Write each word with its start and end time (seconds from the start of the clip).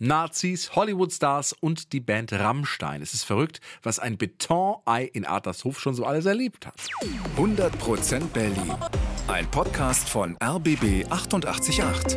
Nazis, 0.00 0.76
Hollywood-Stars 0.76 1.54
und 1.60 1.92
die 1.92 1.98
Band 1.98 2.32
Rammstein. 2.32 3.02
Es 3.02 3.14
ist 3.14 3.24
verrückt, 3.24 3.60
was 3.82 3.98
ein 3.98 4.16
Betonei 4.16 5.04
in 5.12 5.26
Adlershof 5.26 5.80
schon 5.80 5.94
so 5.94 6.04
alles 6.04 6.24
erlebt 6.24 6.66
hat. 6.66 6.74
100% 7.36 8.28
Berlin. 8.28 8.74
Ein 9.26 9.50
Podcast 9.50 10.08
von 10.08 10.36
RBB 10.40 11.04
888. 11.10 12.16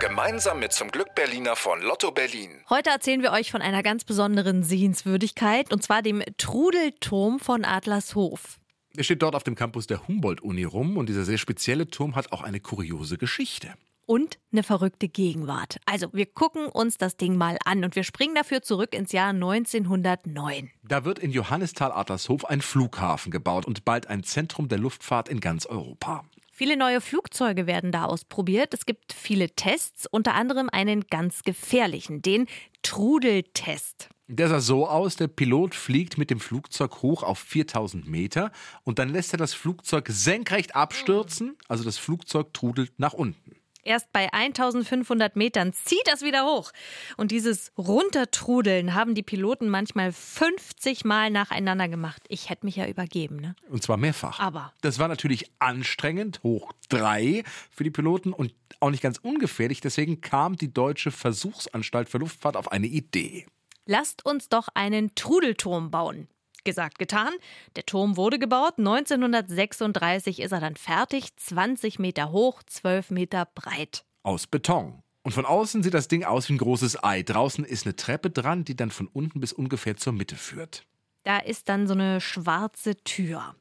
Gemeinsam 0.00 0.58
mit 0.58 0.72
zum 0.72 0.90
Glück 0.90 1.14
Berliner 1.14 1.54
von 1.54 1.80
Lotto 1.82 2.10
Berlin. 2.10 2.50
Heute 2.68 2.90
erzählen 2.90 3.22
wir 3.22 3.30
euch 3.30 3.52
von 3.52 3.62
einer 3.62 3.84
ganz 3.84 4.02
besonderen 4.02 4.64
Sehenswürdigkeit, 4.64 5.72
und 5.72 5.84
zwar 5.84 6.02
dem 6.02 6.20
Trudelturm 6.36 7.38
von 7.38 7.64
Adlershof. 7.64 8.58
Er 8.96 9.04
steht 9.04 9.22
dort 9.22 9.36
auf 9.36 9.44
dem 9.44 9.54
Campus 9.54 9.86
der 9.86 10.08
Humboldt-Uni 10.08 10.64
rum 10.64 10.96
und 10.96 11.08
dieser 11.08 11.24
sehr 11.24 11.38
spezielle 11.38 11.86
Turm 11.86 12.16
hat 12.16 12.32
auch 12.32 12.42
eine 12.42 12.58
kuriose 12.58 13.18
Geschichte 13.18 13.72
und 14.12 14.38
eine 14.52 14.62
verrückte 14.62 15.08
Gegenwart. 15.08 15.78
Also, 15.86 16.12
wir 16.12 16.26
gucken 16.26 16.66
uns 16.66 16.98
das 16.98 17.16
Ding 17.16 17.34
mal 17.34 17.56
an 17.64 17.82
und 17.82 17.96
wir 17.96 18.04
springen 18.04 18.34
dafür 18.34 18.60
zurück 18.60 18.94
ins 18.94 19.12
Jahr 19.12 19.30
1909. 19.30 20.70
Da 20.82 21.06
wird 21.06 21.18
in 21.18 21.30
Johannisthal-Adlershof 21.30 22.44
ein 22.44 22.60
Flughafen 22.60 23.32
gebaut 23.32 23.64
und 23.64 23.86
bald 23.86 24.08
ein 24.08 24.22
Zentrum 24.22 24.68
der 24.68 24.76
Luftfahrt 24.76 25.30
in 25.30 25.40
ganz 25.40 25.64
Europa. 25.64 26.24
Viele 26.52 26.76
neue 26.76 27.00
Flugzeuge 27.00 27.66
werden 27.66 27.90
da 27.90 28.04
ausprobiert. 28.04 28.74
Es 28.74 28.84
gibt 28.84 29.14
viele 29.14 29.48
Tests, 29.48 30.06
unter 30.10 30.34
anderem 30.34 30.68
einen 30.68 31.06
ganz 31.06 31.42
gefährlichen, 31.42 32.20
den 32.20 32.48
Trudeltest. 32.82 34.10
Der 34.28 34.48
sah 34.48 34.60
so 34.60 34.86
aus, 34.86 35.16
der 35.16 35.28
Pilot 35.28 35.74
fliegt 35.74 36.18
mit 36.18 36.28
dem 36.28 36.38
Flugzeug 36.38 37.00
hoch 37.00 37.22
auf 37.22 37.38
4000 37.38 38.06
Meter 38.06 38.52
und 38.84 38.98
dann 38.98 39.08
lässt 39.08 39.32
er 39.32 39.38
das 39.38 39.54
Flugzeug 39.54 40.08
senkrecht 40.10 40.76
abstürzen, 40.76 41.56
also 41.66 41.82
das 41.82 41.96
Flugzeug 41.96 42.52
trudelt 42.52 42.92
nach 42.98 43.14
unten. 43.14 43.61
Erst 43.84 44.12
bei 44.12 44.32
1500 44.32 45.34
Metern 45.34 45.72
zieht 45.72 46.06
das 46.06 46.22
wieder 46.22 46.44
hoch. 46.44 46.70
Und 47.16 47.32
dieses 47.32 47.72
Runtertrudeln 47.76 48.94
haben 48.94 49.14
die 49.14 49.22
Piloten 49.24 49.68
manchmal 49.68 50.12
50 50.12 51.04
Mal 51.04 51.30
nacheinander 51.30 51.88
gemacht. 51.88 52.22
Ich 52.28 52.48
hätte 52.48 52.64
mich 52.64 52.76
ja 52.76 52.86
übergeben, 52.86 53.36
ne? 53.36 53.56
Und 53.68 53.82
zwar 53.82 53.96
mehrfach. 53.96 54.38
Aber. 54.38 54.72
Das 54.82 54.98
war 54.98 55.08
natürlich 55.08 55.50
anstrengend, 55.58 56.42
hoch 56.42 56.72
drei 56.88 57.42
für 57.70 57.84
die 57.84 57.90
Piloten 57.90 58.32
und 58.32 58.54
auch 58.80 58.90
nicht 58.90 59.02
ganz 59.02 59.18
ungefährlich. 59.18 59.80
Deswegen 59.80 60.20
kam 60.20 60.56
die 60.56 60.72
Deutsche 60.72 61.10
Versuchsanstalt 61.10 62.08
für 62.08 62.18
Luftfahrt 62.18 62.56
auf 62.56 62.70
eine 62.70 62.86
Idee. 62.86 63.46
Lasst 63.86 64.24
uns 64.24 64.48
doch 64.48 64.68
einen 64.74 65.14
Trudelturm 65.16 65.90
bauen. 65.90 66.28
Gesagt, 66.64 66.98
getan. 66.98 67.32
Der 67.76 67.84
Turm 67.84 68.16
wurde 68.16 68.38
gebaut. 68.38 68.74
1936 68.78 70.40
ist 70.40 70.52
er 70.52 70.60
dann 70.60 70.76
fertig. 70.76 71.34
20 71.36 71.98
Meter 71.98 72.30
hoch, 72.30 72.62
12 72.62 73.10
Meter 73.10 73.48
breit. 73.54 74.04
Aus 74.22 74.46
Beton. 74.46 75.02
Und 75.22 75.32
von 75.32 75.46
außen 75.46 75.82
sieht 75.82 75.94
das 75.94 76.08
Ding 76.08 76.24
aus 76.24 76.48
wie 76.48 76.54
ein 76.54 76.58
großes 76.58 77.02
Ei. 77.02 77.22
Draußen 77.22 77.64
ist 77.64 77.86
eine 77.86 77.96
Treppe 77.96 78.30
dran, 78.30 78.64
die 78.64 78.76
dann 78.76 78.90
von 78.90 79.06
unten 79.08 79.40
bis 79.40 79.52
ungefähr 79.52 79.96
zur 79.96 80.12
Mitte 80.12 80.36
führt. 80.36 80.84
Da 81.24 81.38
ist 81.38 81.68
dann 81.68 81.86
so 81.86 81.94
eine 81.94 82.20
schwarze 82.20 82.96
Tür. 82.96 83.54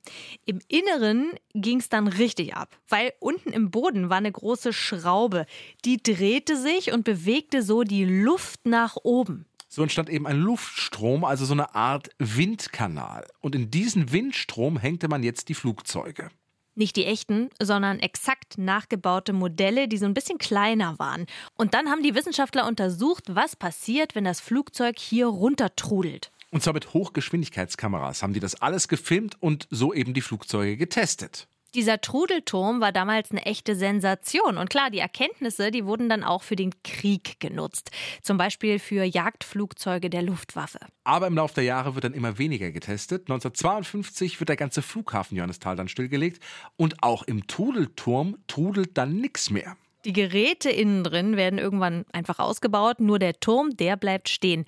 Im 0.45 0.59
Inneren 0.67 1.33
ging 1.53 1.79
es 1.79 1.89
dann 1.89 2.07
richtig 2.07 2.55
ab, 2.55 2.75
weil 2.89 3.13
unten 3.19 3.51
im 3.51 3.69
Boden 3.69 4.09
war 4.09 4.17
eine 4.17 4.31
große 4.31 4.73
Schraube. 4.73 5.45
Die 5.85 6.01
drehte 6.01 6.57
sich 6.57 6.91
und 6.91 7.03
bewegte 7.03 7.61
so 7.61 7.83
die 7.83 8.05
Luft 8.05 8.65
nach 8.65 8.97
oben. 9.03 9.45
So 9.73 9.83
entstand 9.83 10.09
eben 10.09 10.27
ein 10.27 10.35
Luftstrom, 10.35 11.23
also 11.23 11.45
so 11.45 11.53
eine 11.53 11.75
Art 11.75 12.09
Windkanal. 12.19 13.25
Und 13.39 13.55
in 13.55 13.71
diesen 13.71 14.11
Windstrom 14.11 14.77
hängte 14.77 15.07
man 15.07 15.23
jetzt 15.23 15.47
die 15.47 15.53
Flugzeuge. 15.53 16.29
Nicht 16.75 16.97
die 16.97 17.05
echten, 17.05 17.49
sondern 17.57 17.99
exakt 17.99 18.57
nachgebaute 18.57 19.31
Modelle, 19.31 19.87
die 19.87 19.97
so 19.97 20.05
ein 20.05 20.13
bisschen 20.13 20.39
kleiner 20.39 20.99
waren. 20.99 21.25
Und 21.55 21.73
dann 21.73 21.87
haben 21.87 22.03
die 22.03 22.15
Wissenschaftler 22.15 22.67
untersucht, 22.67 23.23
was 23.29 23.55
passiert, 23.55 24.13
wenn 24.13 24.25
das 24.25 24.41
Flugzeug 24.41 24.99
hier 24.99 25.27
runtertrudelt. 25.27 26.33
Und 26.49 26.61
zwar 26.61 26.73
mit 26.73 26.93
Hochgeschwindigkeitskameras 26.93 28.23
haben 28.23 28.33
die 28.33 28.41
das 28.41 28.61
alles 28.61 28.89
gefilmt 28.89 29.37
und 29.41 29.69
so 29.71 29.93
eben 29.93 30.13
die 30.13 30.19
Flugzeuge 30.19 30.75
getestet. 30.75 31.47
Dieser 31.73 32.01
Trudelturm 32.01 32.81
war 32.81 32.91
damals 32.91 33.31
eine 33.31 33.45
echte 33.45 33.75
Sensation. 33.75 34.57
Und 34.57 34.69
klar, 34.69 34.89
die 34.89 34.99
Erkenntnisse, 34.99 35.71
die 35.71 35.85
wurden 35.85 36.09
dann 36.09 36.23
auch 36.23 36.43
für 36.43 36.57
den 36.57 36.71
Krieg 36.83 37.39
genutzt. 37.39 37.91
Zum 38.23 38.37
Beispiel 38.37 38.77
für 38.77 39.03
Jagdflugzeuge 39.03 40.09
der 40.09 40.21
Luftwaffe. 40.21 40.79
Aber 41.05 41.27
im 41.27 41.35
Laufe 41.35 41.55
der 41.55 41.63
Jahre 41.63 41.95
wird 41.95 42.03
dann 42.03 42.13
immer 42.13 42.37
weniger 42.37 42.71
getestet. 42.71 43.29
1952 43.29 44.39
wird 44.41 44.49
der 44.49 44.57
ganze 44.57 44.81
Flughafen 44.81 45.37
Johannisthal 45.37 45.77
dann 45.77 45.87
stillgelegt. 45.87 46.43
Und 46.75 47.03
auch 47.03 47.23
im 47.23 47.47
Trudelturm 47.47 48.37
trudelt 48.47 48.97
dann 48.97 49.15
nichts 49.15 49.49
mehr. 49.49 49.77
Die 50.03 50.13
Geräte 50.13 50.69
innen 50.69 51.03
drin 51.03 51.37
werden 51.37 51.59
irgendwann 51.59 52.05
einfach 52.11 52.39
ausgebaut. 52.39 52.99
Nur 52.99 53.19
der 53.19 53.39
Turm, 53.39 53.77
der 53.77 53.95
bleibt 53.95 54.27
stehen. 54.29 54.65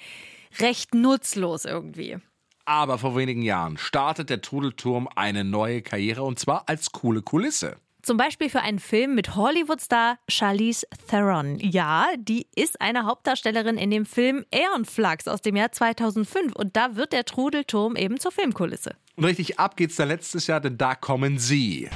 Recht 0.59 0.93
nutzlos 0.93 1.65
irgendwie. 1.65 2.19
Aber 2.65 2.97
vor 2.97 3.15
wenigen 3.15 3.41
Jahren 3.41 3.77
startet 3.77 4.29
der 4.29 4.41
Trudelturm 4.41 5.09
eine 5.15 5.43
neue 5.43 5.81
Karriere 5.81 6.23
und 6.23 6.39
zwar 6.39 6.63
als 6.67 6.91
coole 6.91 7.21
Kulisse. 7.21 7.77
Zum 8.01 8.17
Beispiel 8.17 8.49
für 8.49 8.59
einen 8.59 8.79
Film 8.79 9.15
mit 9.15 9.35
Hollywood-Star 9.35 10.17
Charlize 10.29 10.85
Theron. 11.09 11.57
Ja, 11.59 12.07
die 12.17 12.47
ist 12.53 12.81
eine 12.81 13.05
Hauptdarstellerin 13.05 13.77
in 13.77 13.91
dem 13.91 14.05
Film 14.05 14.43
Aeon 14.53 14.83
Flux 14.83 15.27
aus 15.29 15.41
dem 15.41 15.55
Jahr 15.55 15.71
2005 15.71 16.53
und 16.53 16.75
da 16.75 16.97
wird 16.97 17.13
der 17.13 17.23
Trudelturm 17.23 17.95
eben 17.95 18.19
zur 18.19 18.33
Filmkulisse. 18.33 18.95
Und 19.15 19.23
richtig 19.23 19.57
ab 19.57 19.77
geht's 19.77 19.95
da 19.95 20.03
letztes 20.03 20.47
Jahr, 20.47 20.59
denn 20.59 20.77
da 20.77 20.95
kommen 20.95 21.37
sie. 21.37 21.89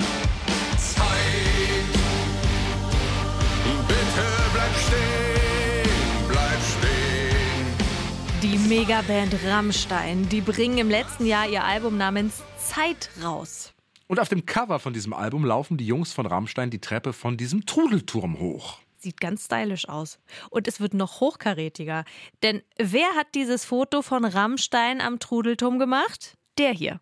Megaband 8.67 9.33
Rammstein, 9.45 10.27
die 10.27 10.41
bringen 10.41 10.77
im 10.77 10.89
letzten 10.89 11.25
Jahr 11.25 11.47
ihr 11.47 11.63
Album 11.63 11.97
namens 11.97 12.43
Zeit 12.57 13.09
raus. 13.23 13.71
Und 14.07 14.19
auf 14.19 14.27
dem 14.27 14.45
Cover 14.45 14.79
von 14.79 14.91
diesem 14.91 15.13
Album 15.13 15.45
laufen 15.45 15.77
die 15.77 15.87
Jungs 15.87 16.11
von 16.11 16.25
Rammstein 16.25 16.69
die 16.69 16.81
Treppe 16.81 17.13
von 17.13 17.37
diesem 17.37 17.65
Trudelturm 17.65 18.39
hoch. 18.39 18.79
Sieht 18.97 19.21
ganz 19.21 19.45
stylisch 19.45 19.87
aus. 19.87 20.19
Und 20.49 20.67
es 20.67 20.81
wird 20.81 20.93
noch 20.93 21.21
hochkarätiger. 21.21 22.03
Denn 22.43 22.61
wer 22.77 23.07
hat 23.15 23.27
dieses 23.35 23.63
Foto 23.63 24.01
von 24.01 24.25
Rammstein 24.25 24.99
am 24.99 25.19
Trudelturm 25.19 25.79
gemacht? 25.79 26.35
Der 26.57 26.71
hier. 26.71 26.99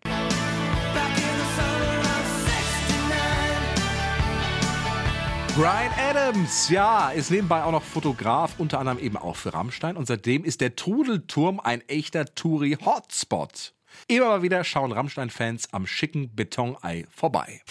Brian 5.56 5.90
Adams, 5.98 6.68
ja, 6.68 7.08
ist 7.08 7.30
nebenbei 7.30 7.62
auch 7.62 7.72
noch 7.72 7.82
Fotograf, 7.82 8.56
unter 8.58 8.78
anderem 8.78 8.98
eben 8.98 9.16
auch 9.16 9.36
für 9.36 9.54
Rammstein. 9.54 9.96
Und 9.96 10.06
seitdem 10.06 10.44
ist 10.44 10.60
der 10.60 10.76
Trudelturm 10.76 11.60
ein 11.60 11.80
echter 11.88 12.26
Touri-Hotspot. 12.26 13.72
Immer 14.06 14.26
mal 14.26 14.42
wieder 14.42 14.64
schauen 14.64 14.92
Rammstein-Fans 14.92 15.72
am 15.72 15.86
schicken 15.86 16.34
Betonei 16.36 17.06
vorbei. 17.10 17.62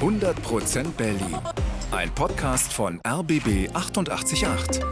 100% 0.00 0.90
Berlin. 0.96 1.38
Ein 1.92 2.12
Podcast 2.16 2.72
von 2.72 3.00
RBB 3.06 3.70
888. 3.74 4.82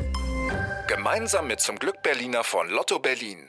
Gemeinsam 0.87 1.49
mit 1.49 1.59
zum 1.59 1.77
Glück 1.77 2.05
Berliner 2.05 2.45
von 2.45 2.69
Lotto 2.71 3.01
Berlin. 3.01 3.47